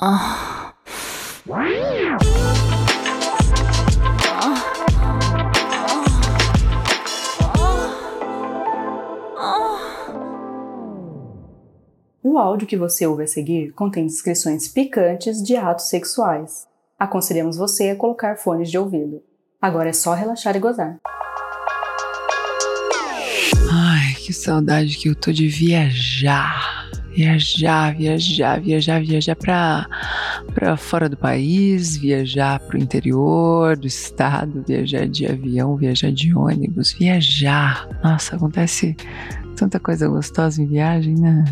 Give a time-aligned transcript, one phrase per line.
[0.00, 0.04] O
[12.38, 16.68] áudio que você ouve a seguir contém descrições picantes de atos sexuais.
[16.96, 19.20] Aconselhamos você a colocar fones de ouvido.
[19.60, 20.98] Agora é só relaxar e gozar.
[23.68, 26.77] Ai, que saudade que eu tô de viajar.
[27.18, 35.26] Viajar, viajar, viajar, viajar pra fora do país, viajar pro interior do estado, viajar de
[35.26, 37.88] avião, viajar de ônibus, viajar.
[38.04, 38.96] Nossa, acontece
[39.56, 41.44] tanta coisa gostosa em viagem, né?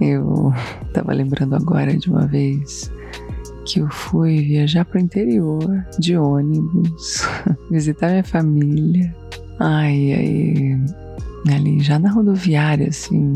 [0.00, 0.52] Eu
[0.92, 2.90] tava lembrando agora de uma vez
[3.66, 7.22] que eu fui viajar pro interior de ônibus,
[7.70, 9.14] visitar minha família.
[9.60, 10.78] Ai, aí,
[11.54, 13.32] ali já na rodoviária, assim,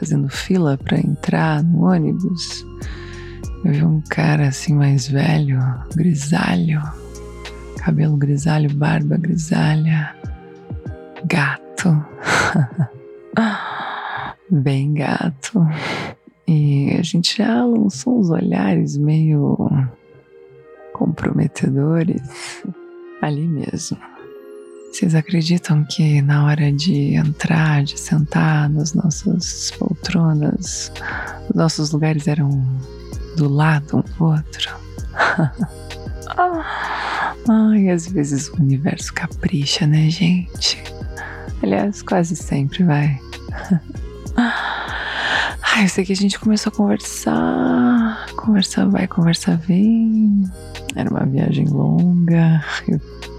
[0.00, 2.66] fazendo fila para entrar no ônibus,
[3.62, 5.60] eu vi um cara assim mais velho,
[5.94, 6.80] grisalho,
[7.76, 10.16] cabelo grisalho, barba grisalha,
[11.26, 12.02] gato.
[14.50, 15.64] Bem gato.
[16.48, 19.58] E a gente já lançou uns olhares meio
[20.94, 22.64] comprometedores
[23.20, 23.98] ali mesmo.
[24.92, 30.92] Vocês acreditam que na hora de entrar, de sentar nas nossas poltronas,
[31.48, 32.50] os nossos lugares eram
[33.36, 34.76] do lado um do outro?
[37.48, 40.82] Ai, às vezes o universo capricha, né, gente?
[41.62, 43.18] Aliás, quase sempre vai.
[44.36, 50.44] Ai, eu sei que a gente começou a conversar, conversa vai, conversa vem.
[50.96, 52.64] Era uma viagem longa.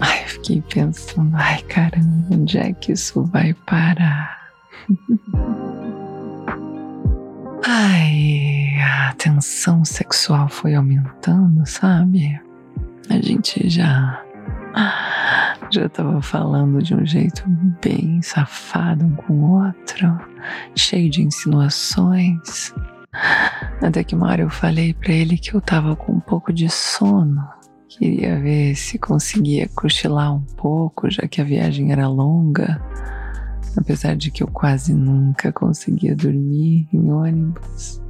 [0.00, 4.50] Ai, fiquei pensando, ai caramba, onde é que isso vai parar?
[7.64, 12.40] ai, a tensão sexual foi aumentando, sabe?
[13.08, 14.20] A gente já
[15.70, 17.44] já tava falando de um jeito
[17.80, 20.18] bem safado um com o outro,
[20.74, 22.74] cheio de insinuações.
[23.80, 26.68] Até que uma hora eu falei para ele que eu tava com um pouco de
[26.68, 27.42] sono.
[27.98, 32.80] Queria ver se conseguia cochilar um pouco, já que a viagem era longa.
[33.76, 38.00] Apesar de que eu quase nunca conseguia dormir em ônibus.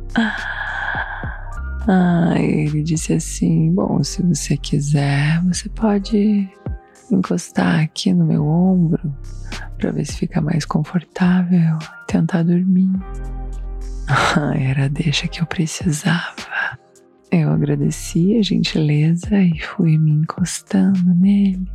[1.88, 6.48] Ah, ele disse assim: Bom, se você quiser, você pode
[7.10, 9.12] encostar aqui no meu ombro
[9.78, 12.92] para ver se fica mais confortável e tentar dormir.
[14.56, 16.78] Era a deixa que eu precisava.
[17.32, 21.66] Eu agradeci a gentileza e fui me encostando nele.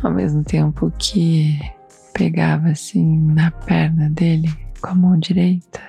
[0.00, 1.58] Ao mesmo tempo que
[2.14, 5.80] pegava assim na perna dele com a mão direita.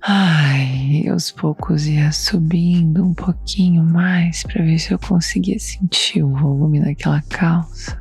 [0.00, 6.32] Ai, aos poucos ia subindo um pouquinho mais para ver se eu conseguia sentir o
[6.32, 8.00] volume daquela calça.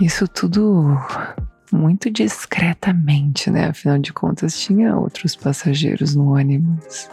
[0.00, 0.96] Isso tudo
[1.72, 3.66] muito discretamente, né?
[3.66, 7.08] Afinal de contas, tinha outros passageiros no ônibus.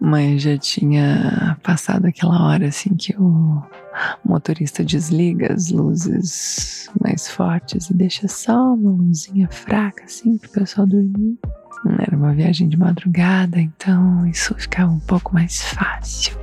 [0.00, 3.62] Mas já tinha passado aquela hora assim que o
[4.24, 10.86] motorista desliga as luzes mais fortes e deixa só uma luzinha fraca assim pro pessoal
[10.86, 11.36] dormir.
[12.00, 16.36] Era uma viagem de madrugada, então isso ficava um pouco mais fácil.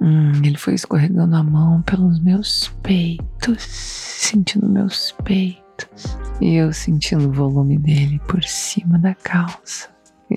[0.00, 6.16] Hum, ele foi escorregando a mão pelos meus peitos, sentindo meus peitos.
[6.40, 9.88] E eu sentindo o volume dele por cima da calça.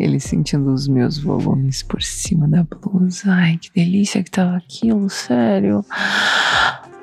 [0.02, 3.32] Ele sentindo os meus volumes por cima da blusa.
[3.32, 5.86] Ai, que delícia que tava aquilo, sério.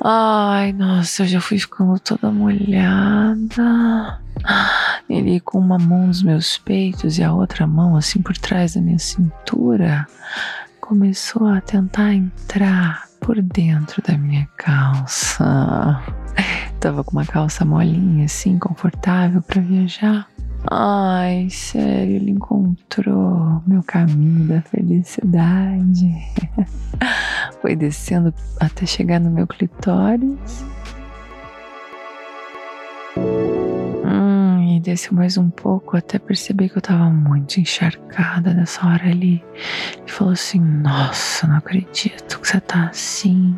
[0.02, 4.20] Ai, nossa, eu já fui ficando toda molhada.
[5.08, 8.80] Ele com uma mão nos meus peitos e a outra mão assim por trás da
[8.80, 10.04] minha cintura
[10.80, 16.02] começou a tentar entrar por dentro da minha calça.
[16.80, 20.28] Tava com uma calça molinha assim, confortável para viajar.
[20.70, 26.14] Ai, sério, ele encontrou meu caminho da felicidade.
[27.62, 30.64] Foi descendo até chegar no meu clitóris
[34.78, 39.44] e desceu mais um pouco até perceber que eu tava muito encharcada nessa hora ali.
[40.06, 43.56] E falou assim: Nossa, não acredito que você tá assim.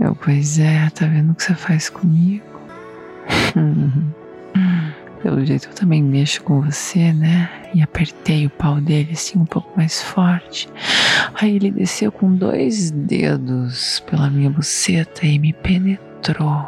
[0.00, 2.44] Eu, pois é, tá vendo o que você faz comigo?
[5.22, 7.50] Pelo jeito eu também mexo com você, né?
[7.74, 10.68] E apertei o pau dele assim um pouco mais forte.
[11.34, 16.64] Aí ele desceu com dois dedos pela minha buceta e me penetrou.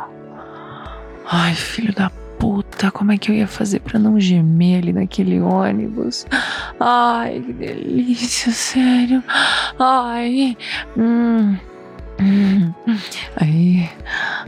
[1.31, 5.41] Ai, filho da puta, como é que eu ia fazer para não gemer ali naquele
[5.41, 6.27] ônibus?
[6.81, 9.23] Ai, que delícia, sério.
[9.79, 10.57] Ai,
[10.97, 11.57] hum.
[13.37, 13.89] Aí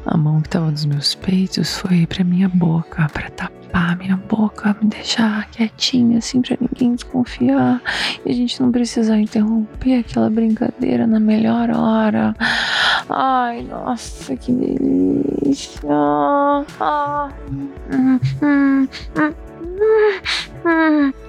[0.04, 3.59] a mão que tava nos meus peitos foi pra minha boca, pra tapar
[4.00, 7.80] minha boca, me deixar quietinha assim pra ninguém desconfiar
[8.24, 12.34] e a gente não precisar interromper aquela brincadeira na melhor hora.
[13.08, 15.88] Ai, nossa, que delícia!
[16.80, 17.32] Ai.
[20.62, 21.19] E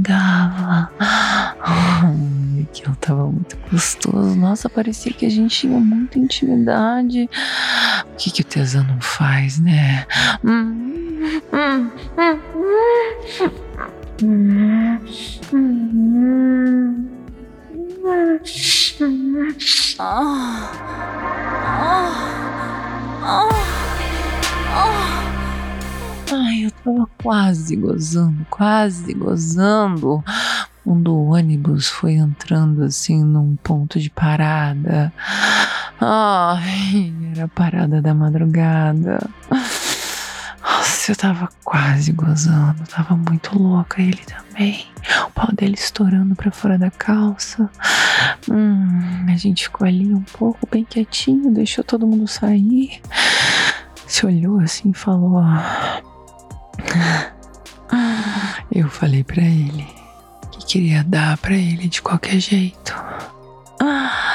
[0.00, 0.90] me xingava.
[2.70, 4.36] Aquilo tava muito gostoso.
[4.36, 7.28] Nossa, parecia que a gente tinha muita intimidade.
[8.12, 10.06] O que, que o tesão não faz, né?
[10.44, 12.40] Hum, hum, hum,
[26.32, 30.22] Ai, eu tava quase gozando, quase gozando
[30.84, 35.12] quando o ônibus foi entrando assim num ponto de parada.
[36.00, 39.18] Ai, era a parada da madrugada.
[40.62, 44.86] Nossa, eu tava quase gozando, tava muito louca ele também.
[45.26, 47.68] O pau dele estourando pra fora da calça.
[48.48, 53.00] Hum, a gente ficou ali um pouco bem quietinho, deixou todo mundo sair.
[54.06, 55.42] Se olhou assim e falou:
[58.70, 59.86] Eu falei para ele
[60.52, 62.94] que queria dar para ele de qualquer jeito.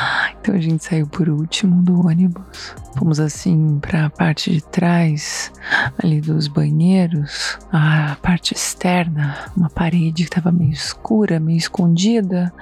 [0.45, 2.75] Então a gente saiu por último do ônibus.
[2.95, 5.51] Fomos assim para a parte de trás,
[5.97, 12.53] ali dos banheiros, a parte externa, uma parede que estava meio escura, meio escondida.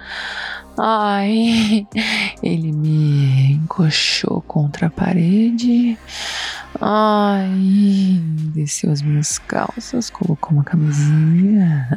[0.77, 1.85] Ai,
[2.41, 5.97] ele me encoxou contra a parede.
[6.81, 8.21] Ai,
[8.53, 11.87] desceu as minhas calças, colocou uma camisinha.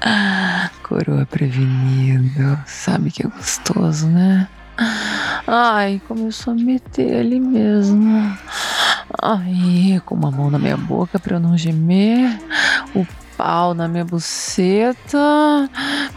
[0.82, 4.48] Coroa prevenido, sabe que é gostoso, né?
[5.46, 8.36] Ai, começou a meter ali mesmo.
[9.22, 12.38] Ai, com uma mão na minha boca pra eu não gemer.
[12.94, 13.06] O
[13.36, 15.68] pau na minha buceta,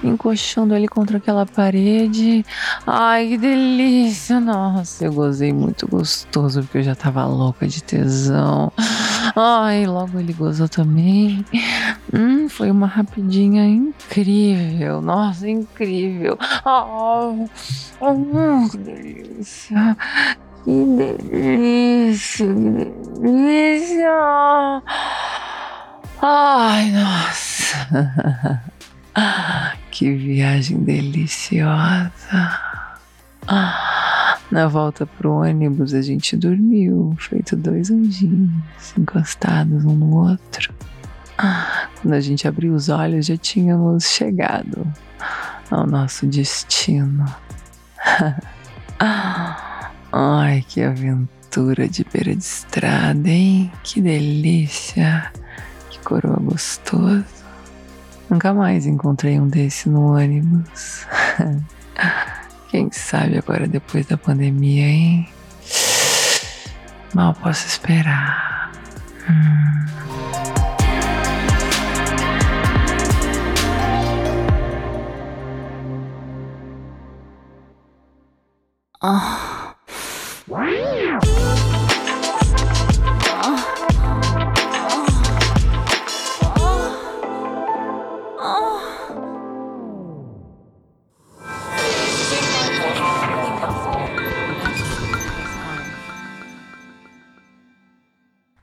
[0.01, 2.45] me encoxando ali contra aquela parede.
[2.85, 4.39] Ai, que delícia!
[4.39, 8.71] Nossa, eu gozei muito gostoso porque eu já tava louca de tesão.
[9.35, 11.45] Ai, logo ele gozou também.
[12.13, 15.01] Hum, foi uma rapidinha incrível.
[15.01, 16.37] Nossa, incrível.
[16.65, 17.47] Oh,
[17.99, 19.97] oh, que delícia.
[20.63, 24.83] Que delícia, que delícia.
[26.21, 28.61] Ai, nossa.
[29.91, 32.11] que viagem deliciosa.
[34.49, 40.73] Na volta pro ônibus a gente dormiu, feito dois anjinhos, encostados um no outro.
[42.01, 44.87] Quando a gente abriu os olhos já tínhamos chegado
[45.69, 47.25] ao nosso destino.
[50.11, 53.71] Ai, que aventura de beira de estrada, hein?
[53.83, 55.31] Que delícia!
[56.07, 57.25] Coroa gostoso.
[58.29, 61.05] Nunca mais encontrei um desse no ônibus.
[62.71, 65.29] Quem sabe agora depois da pandemia, hein?
[67.13, 68.71] Mal posso esperar.
[69.29, 69.85] Hum.
[79.03, 79.46] Oh.